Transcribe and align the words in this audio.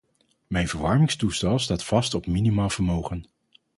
Mijn 0.47 0.67
verwarmingstoestel 0.67 1.59
staat 1.59 1.83
vast 1.83 2.13
op 2.13 2.25
minimaal 2.27 2.69
vermogen. 2.69 3.25